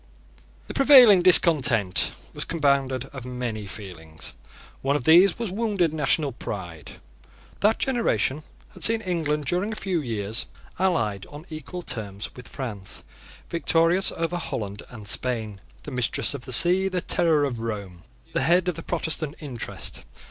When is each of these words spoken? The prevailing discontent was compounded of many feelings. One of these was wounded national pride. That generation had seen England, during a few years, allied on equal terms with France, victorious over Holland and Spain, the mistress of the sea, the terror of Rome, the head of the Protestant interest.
The 0.65 0.73
prevailing 0.73 1.21
discontent 1.21 2.11
was 2.33 2.43
compounded 2.43 3.05
of 3.13 3.23
many 3.23 3.67
feelings. 3.67 4.33
One 4.81 4.95
of 4.95 5.03
these 5.03 5.37
was 5.37 5.51
wounded 5.51 5.93
national 5.93 6.31
pride. 6.31 6.93
That 7.59 7.77
generation 7.77 8.41
had 8.73 8.83
seen 8.83 9.01
England, 9.01 9.45
during 9.45 9.71
a 9.71 9.75
few 9.75 10.01
years, 10.01 10.47
allied 10.79 11.27
on 11.27 11.45
equal 11.51 11.83
terms 11.83 12.31
with 12.35 12.47
France, 12.47 13.03
victorious 13.51 14.11
over 14.13 14.37
Holland 14.37 14.81
and 14.89 15.07
Spain, 15.07 15.61
the 15.83 15.91
mistress 15.91 16.33
of 16.33 16.45
the 16.45 16.51
sea, 16.51 16.87
the 16.87 17.01
terror 17.01 17.45
of 17.45 17.59
Rome, 17.59 18.01
the 18.33 18.41
head 18.41 18.67
of 18.67 18.73
the 18.73 18.81
Protestant 18.81 19.35
interest. 19.39 20.03